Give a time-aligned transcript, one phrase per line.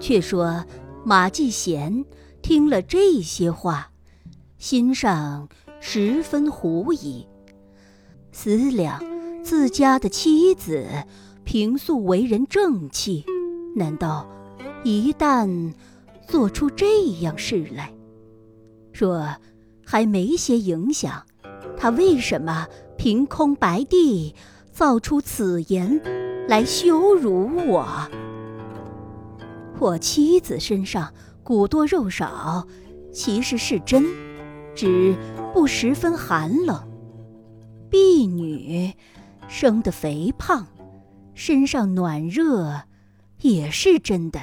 [0.00, 0.64] 却说
[1.04, 2.04] 马继贤
[2.42, 3.92] 听了这些话，
[4.58, 7.26] 心上十分狐疑，
[8.32, 9.02] 思量
[9.44, 10.86] 自家的妻子
[11.44, 13.24] 平素为人正气，
[13.76, 14.26] 难道
[14.82, 15.74] 一旦
[16.26, 17.92] 做出这样事来？
[18.92, 19.36] 若
[19.84, 21.24] 还没些影响，
[21.76, 24.34] 他为什么凭空白地
[24.72, 26.00] 造出此言
[26.48, 27.86] 来羞辱我？
[29.80, 32.68] 我妻子身上骨多肉少，
[33.10, 34.04] 其实是真，
[34.74, 35.16] 只
[35.54, 36.86] 不十分寒冷；
[37.88, 38.92] 婢女
[39.48, 40.66] 生得肥胖，
[41.32, 42.82] 身上暖热，
[43.40, 44.38] 也是真的，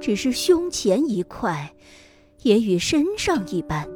[0.00, 1.72] 只是胸前一块，
[2.42, 3.88] 也与身上一般，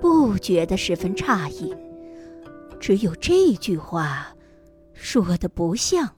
[0.00, 1.74] 不觉得十分诧异。
[2.80, 4.28] 只有这句话
[4.94, 6.08] 说的不像，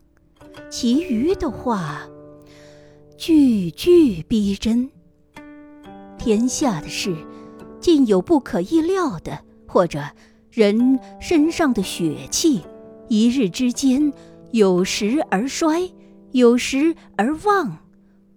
[0.70, 2.08] 其余的话。
[3.26, 4.90] 句句逼真。
[6.18, 7.16] 天下的事，
[7.80, 10.04] 尽有不可意料的，或者
[10.50, 12.60] 人身上的血气，
[13.08, 14.12] 一日之间
[14.50, 15.90] 有时而衰，
[16.32, 17.78] 有时而旺。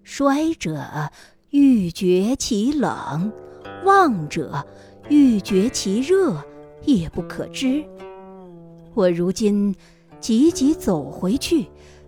[0.04, 0.82] 衰者
[1.50, 3.34] 欲绝其冷，
[3.84, 4.66] 旺者
[5.10, 6.42] 欲绝其热，
[6.86, 7.84] 也不可知。
[8.94, 9.76] 我如今
[10.22, 11.66] 急急走回去，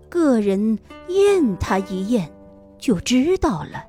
[0.08, 2.32] 个人验他一验。
[2.80, 3.84] 就知道了。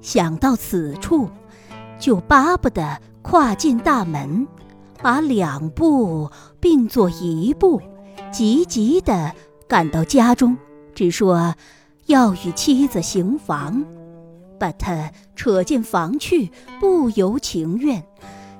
[0.00, 1.28] 想到此处，
[1.98, 4.48] 就巴不得跨进大门，
[5.02, 7.80] 把两步并作一步，
[8.32, 9.32] 急急地
[9.68, 10.56] 赶到家中，
[10.94, 11.54] 只说
[12.06, 13.84] 要与妻子行房，
[14.58, 18.02] 把他扯进房去，不由情愿，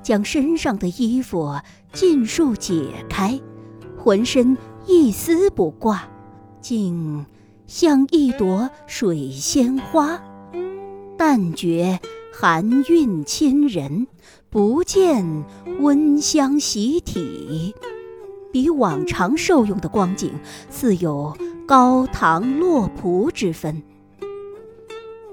[0.02, 1.58] 将身上的衣服
[1.92, 3.40] 尽数解开，
[3.96, 6.04] 浑身一丝不挂，
[6.60, 7.24] 竟。
[7.70, 10.20] 像一朵水仙花，
[11.16, 12.00] 但觉
[12.32, 14.08] 寒韵侵人，
[14.50, 15.44] 不见
[15.78, 17.72] 温香袭体，
[18.52, 20.32] 比往常受用的光景，
[20.68, 21.32] 似有
[21.64, 23.80] 高堂落仆之分。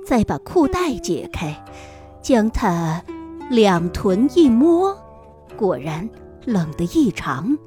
[0.05, 1.65] 再把裤带解开，
[2.21, 3.01] 将它
[3.49, 4.95] 两臀一摸，
[5.55, 6.07] 果然
[6.45, 7.57] 冷得异常，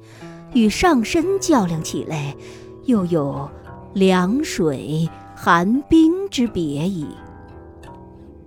[0.55, 2.37] 与上身较量起来，
[2.85, 3.51] 又有。
[3.93, 7.07] 凉水寒冰之别矣。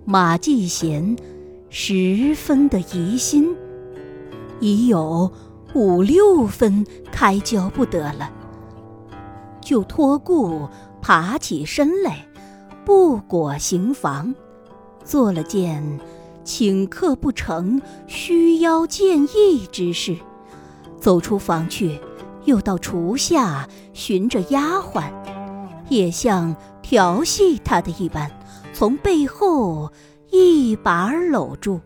[0.04, 1.16] 马季贤
[1.68, 3.54] 十分的疑心，
[4.60, 5.30] 已有
[5.74, 8.30] 五六分开交不得了，
[9.60, 10.68] 就托故
[11.02, 12.26] 爬起身来，
[12.84, 14.34] 不裹行房，
[15.04, 15.98] 做了件
[16.44, 20.16] 请客不成虚邀见意之事，
[21.00, 21.98] 走出房去，
[22.44, 25.10] 又到厨下寻着丫鬟。
[25.88, 28.30] 也像调戏他的一般，
[28.72, 29.92] 从背后
[30.30, 31.80] 一把搂住。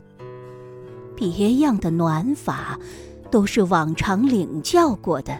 [1.14, 2.78] 别样的暖法，
[3.31, 5.38] 都是往常领教过的，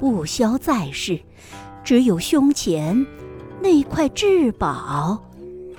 [0.00, 1.20] 不消在世。
[1.84, 3.06] 只有胸前
[3.60, 5.22] 那块至宝，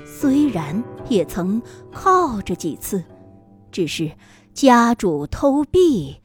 [0.06, 1.62] 虽然也曾
[1.92, 3.04] 靠着几次，
[3.72, 4.12] 只是
[4.54, 6.16] 家主偷避，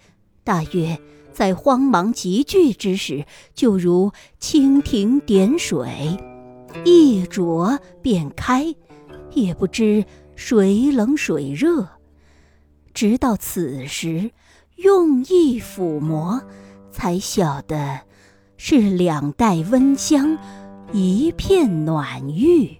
[0.45, 0.99] 大约。
[1.37, 4.11] 在慌忙急聚之时，就如
[4.41, 6.17] 蜻蜓点水，
[6.83, 8.75] 一啄便开，
[9.33, 10.03] 也不知
[10.35, 11.87] 水冷水热。
[12.95, 14.31] 直到此时，
[14.77, 16.41] 用意抚摸，
[16.91, 18.01] 才晓得
[18.57, 20.39] 是两袋温香，
[20.91, 22.79] 一片暖玉。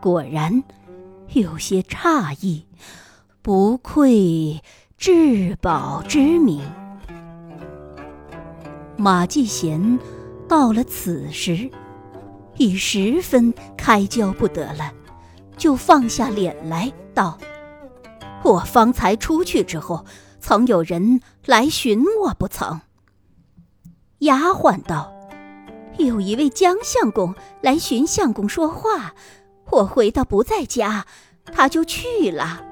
[0.00, 0.64] 果然
[1.34, 2.64] 有些诧异，
[3.42, 4.62] 不愧
[4.96, 6.62] 至宝之名。
[8.96, 9.98] 马季贤
[10.48, 11.70] 到了此时，
[12.56, 14.92] 已十分开交不得了，
[15.56, 17.36] 就放下脸来道
[18.44, 20.04] ：“我方才出去之后，
[20.40, 22.80] 曾有人来寻我不曾？”
[24.20, 25.12] 丫鬟道
[25.98, 29.14] ：“有一位江相公来寻相公说话，
[29.72, 31.04] 我回到不在家，
[31.46, 32.64] 他就去了。”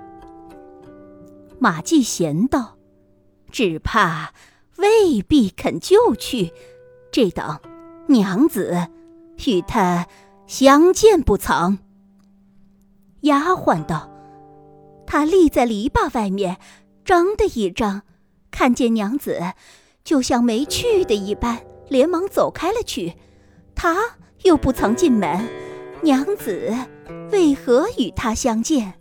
[1.58, 2.76] 马季贤道
[3.50, 4.32] ：“只怕……”
[4.76, 6.52] 未必肯就去，
[7.10, 7.58] 这等
[8.08, 8.88] 娘子
[9.46, 10.06] 与他
[10.46, 11.78] 相见不曾？
[13.20, 14.10] 丫鬟道
[15.06, 16.58] ：“他立在篱笆外面，
[17.04, 18.02] 张的一张，
[18.50, 19.40] 看见娘子，
[20.02, 23.14] 就像没去的一般，连忙走开了去。
[23.74, 23.96] 他
[24.42, 25.48] 又不曾进门，
[26.02, 26.74] 娘子
[27.30, 28.94] 为何与他相见？”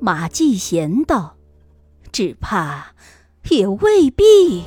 [0.00, 1.36] 马继贤道
[2.10, 2.94] ：“只怕。”
[3.50, 4.62] 也未必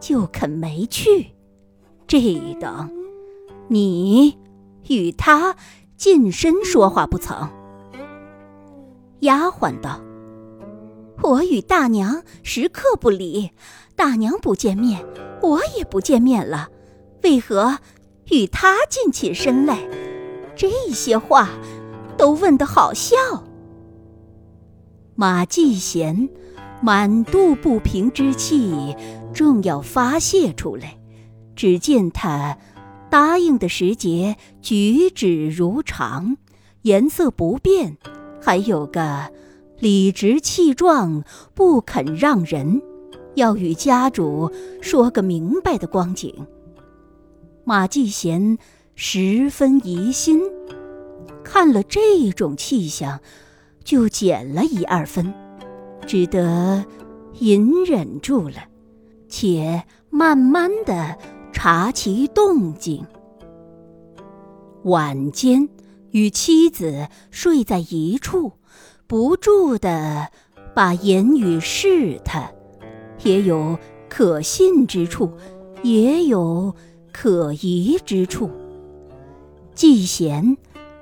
[0.00, 1.32] 就肯没去，
[2.06, 2.18] 这
[2.58, 2.90] 等
[3.68, 4.38] 你
[4.88, 5.56] 与他
[5.96, 7.48] 近身说话不曾。
[9.20, 10.00] 丫鬟道
[11.22, 13.50] ：“我与大娘时刻不离，
[13.94, 15.04] 大娘不见面，
[15.42, 16.70] 我也不见面了，
[17.22, 17.78] 为何
[18.30, 19.78] 与他近起身来？
[20.56, 21.50] 这些话
[22.16, 23.16] 都问得好笑。”
[25.14, 26.28] 马季贤
[26.84, 28.94] 满肚不平之气
[29.32, 30.98] 正要发泄出来，
[31.56, 32.58] 只见他
[33.10, 36.36] 答应的时节举止如常，
[36.82, 37.96] 颜色不变。
[38.38, 39.32] 还有个
[39.78, 42.82] 理直气壮、不肯让人，
[43.34, 44.52] 要与家主
[44.82, 46.46] 说个明白的光景。
[47.64, 48.58] 马季贤
[48.94, 50.38] 十分疑心，
[51.42, 53.20] 看了这种气象，
[53.82, 55.32] 就减了一二分，
[56.04, 56.84] 只得
[57.40, 58.56] 隐忍住了，
[59.28, 61.18] 且慢慢的
[61.52, 63.04] 查其动静。
[64.84, 65.68] 晚间。
[66.10, 68.52] 与妻子睡在一处，
[69.08, 70.28] 不住的
[70.72, 72.54] 把言语试探，
[73.24, 73.76] 也有
[74.08, 75.32] 可信之处，
[75.82, 76.72] 也有
[77.12, 78.48] 可疑之处。
[79.74, 80.56] 季贤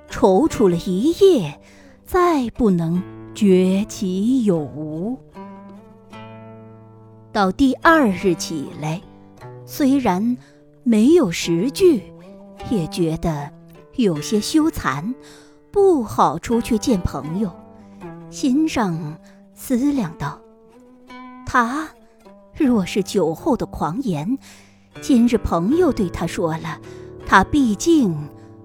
[0.08, 1.60] 踌躇了一夜，
[2.06, 3.02] 再不能
[3.34, 5.18] 觉其有无。
[7.32, 9.00] 到第二日起来，
[9.64, 10.36] 虽然
[10.82, 12.02] 没有实据，
[12.70, 13.50] 也觉得。
[13.96, 15.12] 有些羞惭，
[15.70, 17.52] 不好出去见朋友。
[18.30, 19.18] 心上
[19.54, 20.40] 思量道
[21.44, 21.90] ：“他
[22.56, 24.38] 若是酒后的狂言，
[25.02, 26.80] 今日朋友对他说了，
[27.26, 28.16] 他毕竟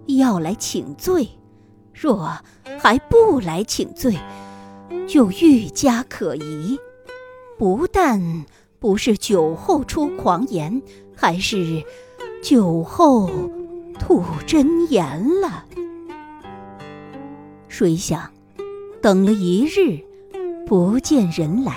[0.05, 1.27] 要来请罪；
[1.93, 2.31] 若
[2.79, 4.17] 还不来请罪，
[5.07, 6.79] 就愈加可疑。
[7.57, 8.45] 不但
[8.79, 10.81] 不是酒后出狂言，
[11.15, 11.83] 还是
[12.41, 13.29] 酒后……”
[13.99, 15.65] 吐真言了。
[17.67, 18.31] 谁想，
[19.01, 19.99] 等了一日，
[20.67, 21.73] 不见人来；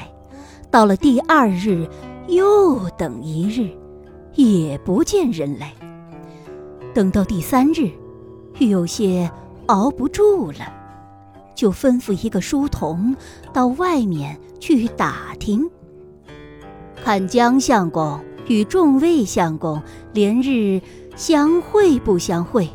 [0.70, 1.88] 到了第二日，
[2.28, 3.70] 又等一日，
[4.34, 5.72] 也不见人来。
[6.92, 7.90] 等到第三日，
[8.58, 9.28] 又有些
[9.66, 10.70] 熬不住了，
[11.60, 13.14] 就吩咐一个书童
[13.52, 15.70] 到外面去打听，
[17.04, 18.18] 看江相公
[18.48, 19.82] 与众位相公
[20.14, 20.80] 连日。
[21.16, 22.66] 相会不相会？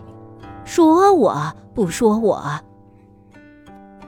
[0.66, 2.44] 说我不说我。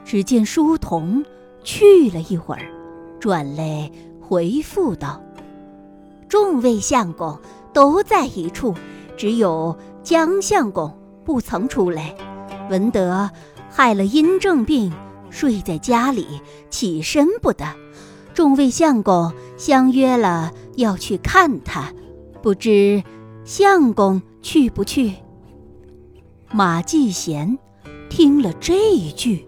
[0.04, 1.24] 只见书童
[1.64, 2.70] 去了一会儿，
[3.18, 3.90] 转来
[4.20, 5.20] 回复道
[6.28, 7.36] ：“众位相公
[7.72, 8.72] 都在一处，
[9.16, 12.14] 只有江相公不曾出来。
[12.70, 13.28] 闻得
[13.70, 14.92] 害了阴症病，
[15.30, 17.66] 睡在家里，起身不得。
[18.34, 21.92] 众位相公相约了要去看他，
[22.42, 23.02] 不知。”
[23.44, 25.14] 相公去不去？
[26.52, 27.58] 马继贤
[28.10, 29.46] 听了这一句，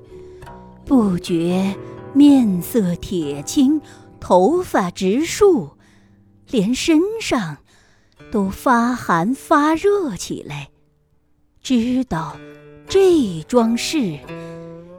[0.87, 1.77] 不觉
[2.15, 3.83] 面色铁青，
[4.19, 5.73] 头发直竖，
[6.49, 7.59] 连身上
[8.33, 10.71] 都发寒发热起来，
[11.63, 12.39] 知道
[12.91, 14.19] 这桩事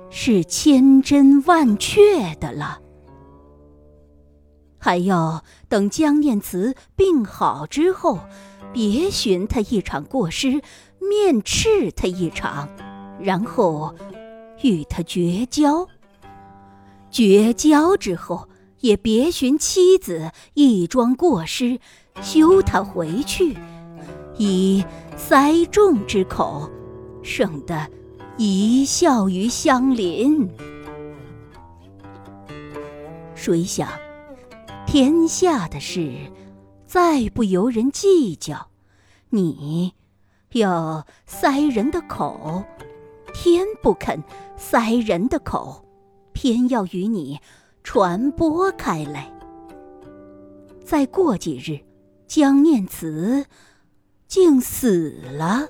[0.09, 2.79] 是千真万确的了。
[4.79, 8.19] 还要等江念慈病好之后。
[8.73, 10.61] 别寻他一场过失，
[10.97, 12.69] 面斥他一场，
[13.19, 13.93] 然后
[14.61, 15.89] 与他绝交。
[17.09, 18.47] 绝交之后，
[18.79, 21.81] 也别寻妻子一桩过失，
[22.21, 23.57] 休他回去，
[24.37, 24.85] 以
[25.17, 26.69] 塞众之口，
[27.23, 27.89] 省得
[28.37, 30.49] 贻笑于乡邻。
[33.35, 33.89] 谁想，
[34.85, 36.11] 天下的事。
[36.85, 38.67] 再不由人计较，
[39.29, 39.93] 你
[40.51, 42.65] 要塞人的口，
[43.33, 44.21] 天不肯
[44.57, 45.85] 塞人的口，
[46.33, 47.39] 偏要与你
[47.81, 49.31] 传播开来。
[50.83, 51.79] 再过几日，
[52.27, 53.45] 江念慈
[54.27, 55.65] 竟死了。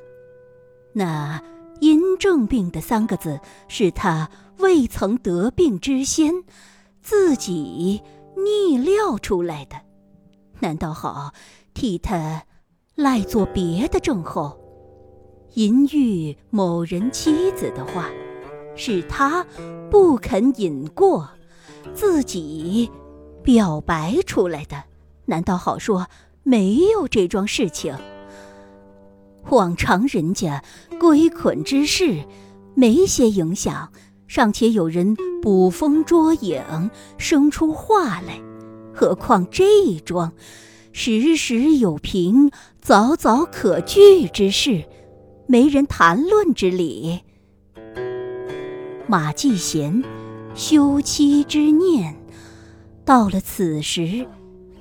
[0.94, 1.42] 那
[1.80, 6.44] 阴症病的三个字，是他未曾得病之先，
[7.02, 8.02] 自己
[8.36, 9.78] 逆料出来的。
[10.60, 11.34] 难道好
[11.74, 12.44] 替他
[12.96, 14.60] 赖做别的症候？
[15.56, 18.10] 淫欲某人妻子的话，
[18.76, 19.46] 是他
[19.90, 21.30] 不肯引过，
[21.94, 22.90] 自己
[23.44, 24.84] 表白出来的。
[25.26, 26.08] 难道好说
[26.44, 27.94] 没有这桩事情？
[29.50, 30.64] 往常人家
[31.00, 32.24] 归捆之事，
[32.76, 33.90] 没些影响，
[34.28, 38.40] 尚且有人捕风捉影，生出话来。
[38.94, 40.34] 何况这一桩，
[40.92, 44.86] 时时有凭、早早可据之事，
[45.48, 47.22] 没人谈论之理。
[49.08, 50.04] 马季贤
[50.54, 52.16] 休妻之念，
[53.04, 54.26] 到了此时，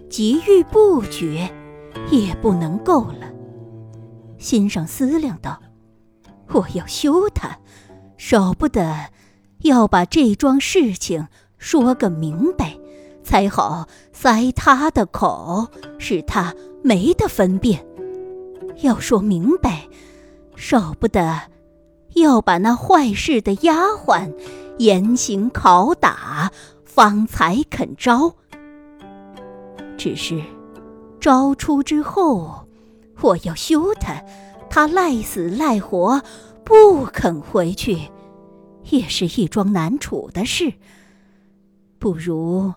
[0.08, 1.50] 急欲不绝，
[2.10, 3.32] 也不能够了。
[4.40, 5.62] 心上思量道
[6.50, 7.56] ：“我要休他，
[8.16, 9.10] 少不得
[9.60, 11.28] 要把这桩事情
[11.58, 12.76] 说个明白，
[13.22, 15.68] 才好塞他的口，
[15.98, 17.86] 使他没得分辨。
[18.82, 19.86] 要说明白，
[20.56, 21.42] 少不得。”
[22.16, 24.34] 要把那坏事的丫鬟
[24.78, 26.50] 严刑拷打，
[26.84, 28.34] 方才肯招。
[29.96, 30.42] 只是
[31.20, 32.66] 招出之后，
[33.22, 34.22] 我要休他，
[34.68, 36.22] 他赖死赖活
[36.64, 37.98] 不肯回去，
[38.90, 40.72] 也是一桩难处的事。
[41.98, 42.72] 不如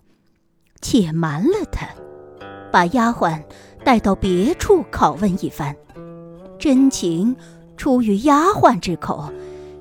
[0.81, 1.88] 且瞒了他，
[2.71, 3.41] 把丫鬟
[3.83, 5.75] 带到别处拷问一番，
[6.59, 7.35] 真情。
[7.75, 9.33] 出于丫鬟之口，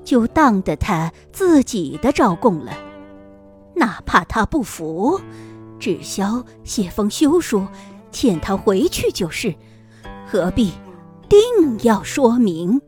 [0.03, 2.73] 就当得他自己的招供了。
[3.75, 5.21] 哪怕他不服，
[5.79, 7.65] 只消写封休书，
[8.11, 9.53] 遣他回去就是。
[10.33, 10.71] 何必
[11.29, 11.39] 定
[11.83, 12.81] 要说明？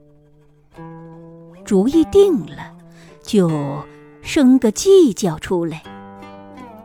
[1.63, 2.73] 主意定了，
[3.21, 3.83] 就
[4.23, 5.83] 生个计较出来。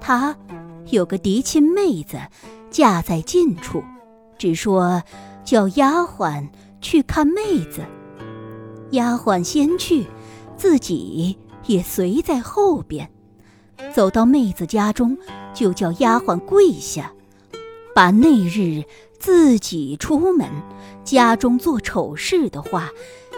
[0.02, 0.36] 他
[0.88, 2.18] 有个嫡亲妹子，
[2.68, 3.82] 嫁在近处，
[4.36, 5.02] 只说
[5.44, 6.46] 叫丫鬟
[6.82, 7.40] 去看妹
[7.70, 7.80] 子。
[8.90, 10.04] 丫鬟先去，
[10.58, 11.38] 自己
[11.68, 13.10] 也随在后边。
[13.94, 15.16] 走到妹子家中，
[15.54, 17.10] 就叫丫鬟跪下，
[17.94, 18.84] 把那日
[19.20, 20.48] 自己出门
[21.04, 22.90] 家中做丑事的话，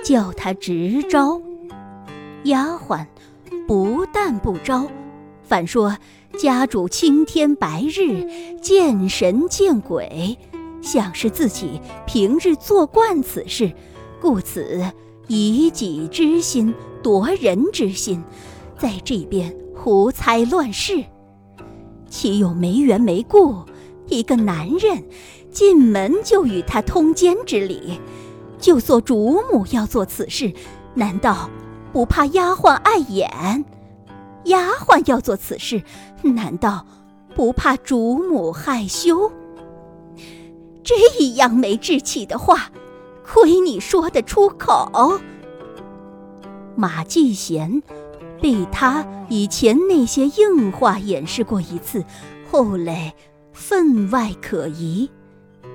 [0.05, 1.43] 叫他直招。
[2.45, 3.05] 丫鬟
[3.67, 4.87] 不但不招，
[5.43, 5.99] 反说
[6.39, 8.25] 家主青天白日
[8.61, 10.39] 见神见鬼，
[10.81, 13.73] 想是自己平日做惯此事，
[14.21, 14.81] 故此。
[15.29, 18.23] 以己之心夺人之心，
[18.77, 21.05] 在这边胡猜乱事，
[22.09, 23.57] 岂有没缘没故？
[24.09, 25.03] 一个男人
[25.53, 28.01] 进门就与他通奸之理，
[28.59, 30.53] 就做主母要做此事，
[30.95, 31.49] 难道
[31.93, 33.65] 不怕丫鬟碍眼？
[34.47, 35.83] 丫鬟要做此事，
[36.23, 36.87] 难道
[37.35, 39.31] 不怕主母害羞？
[40.83, 40.95] 这
[41.37, 42.71] 样没志气的话。
[43.25, 45.19] 亏你说得出口！
[46.77, 47.83] 马继贤
[48.43, 52.05] 被他以前那些硬话掩饰过一次，
[52.51, 53.15] 后来
[53.53, 55.09] 分外可疑，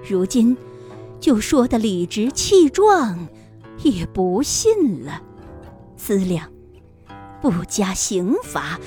[0.06, 0.58] 如今
[1.20, 3.28] 就说的理直气壮，
[3.84, 5.22] 也不信了。
[5.96, 6.52] 思量，
[7.42, 8.80] 不加刑罚，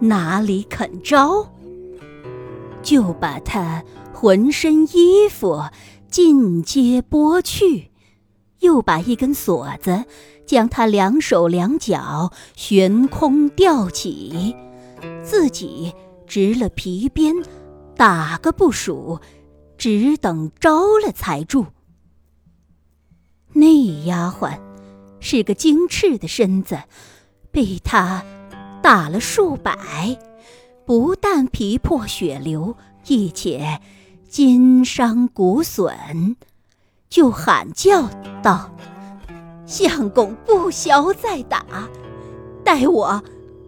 [0.00, 1.48] 哪里肯招？
[2.82, 5.62] 就把他浑身衣服
[6.08, 7.90] 尽皆剥去。
[8.60, 10.04] 又把一根锁子
[10.46, 14.56] 将他两手两脚悬空吊起，
[15.22, 15.92] 自己
[16.26, 17.34] 执了皮鞭，
[17.94, 19.20] 打个不数，
[19.76, 21.66] 只等招了才住。
[23.52, 24.58] 那丫鬟
[25.20, 26.82] 是个精赤的身子，
[27.50, 28.24] 被他
[28.82, 30.18] 打了数百，
[30.84, 32.76] 不但皮破血流，
[33.06, 33.80] 亦且
[34.28, 36.36] 筋伤骨损。
[37.08, 38.08] 就喊叫
[38.42, 38.74] 道
[39.66, 41.88] ：“相公不消再打，
[42.64, 43.22] 待我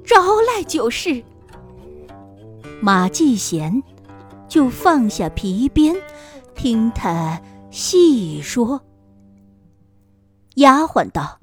[0.05, 1.23] 招来就是。”
[2.83, 3.83] 马继贤
[4.49, 5.95] 就放下皮鞭，
[6.55, 8.83] 听他细说。
[10.57, 11.41] 丫鬟道：“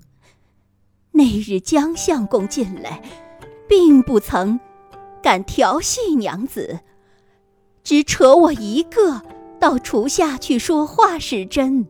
[1.12, 3.02] 那日江相公进来，
[3.68, 4.60] 并不曾
[5.22, 6.80] 敢调戏娘子，
[7.84, 9.22] 只扯我一个
[9.60, 11.88] 到厨下去说话是真。”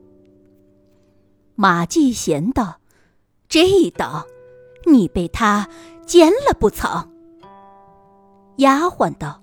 [1.56, 2.80] 马季贤道
[3.48, 4.26] ：“这道，
[4.86, 5.70] 你被他
[6.06, 7.10] 奸了不曾？”
[8.58, 9.43] 丫鬟道：“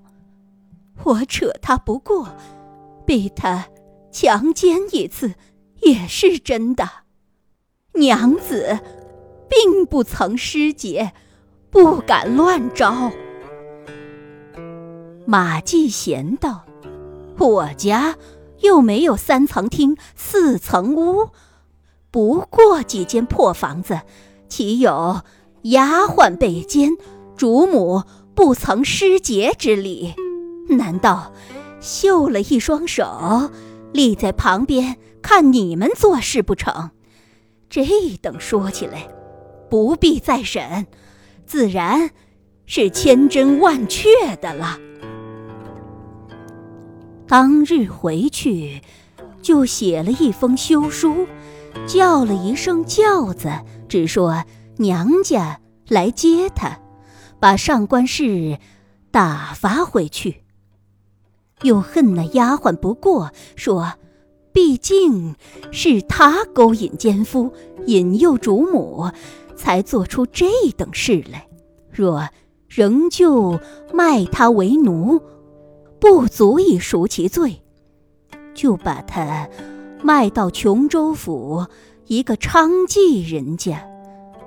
[1.04, 2.34] 我扯他不过，
[3.06, 3.68] 被他
[4.12, 5.34] 强奸一次
[5.80, 6.88] 也是真的。
[7.94, 8.78] 娘子
[9.48, 11.12] 并不曾失节，
[11.70, 13.10] 不敢乱招。”
[15.26, 16.64] 马季贤道
[17.38, 18.16] ：“我家
[18.60, 21.30] 又没有三层厅、四层屋。”
[22.10, 24.00] 不过几间破房子，
[24.48, 25.20] 岂有
[25.62, 26.96] 丫鬟被奸，
[27.36, 28.02] 主母
[28.34, 30.14] 不曾失节之理？
[30.76, 31.32] 难道
[31.80, 33.50] 绣了一双手，
[33.92, 36.90] 立在旁边看你们做事不成？
[37.68, 37.84] 这
[38.20, 39.08] 等说起来，
[39.68, 40.86] 不必再审，
[41.46, 42.10] 自然
[42.66, 44.08] 是千真万确
[44.40, 44.78] 的了。
[47.26, 48.82] 当日回去，
[49.40, 51.26] 就写了一封休书。
[51.86, 53.48] 叫了一声轿子，
[53.88, 54.44] 只说
[54.78, 56.80] 娘家来接他，
[57.38, 58.58] 把上官氏
[59.12, 60.42] 打发回去。
[61.62, 63.94] 又恨那丫鬟不过，说
[64.52, 65.34] ：“毕竟
[65.70, 67.52] 是他勾引奸夫，
[67.86, 69.10] 引诱主母，
[69.56, 71.46] 才做出这等事来。
[71.90, 72.28] 若
[72.68, 73.60] 仍旧
[73.92, 75.20] 卖他为奴，
[75.98, 77.62] 不足以赎其罪，
[78.54, 79.48] 就把他
[80.02, 81.66] 卖到琼州府
[82.06, 83.86] 一个娼妓人家，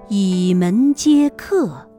[0.09, 1.89] 以门接客。”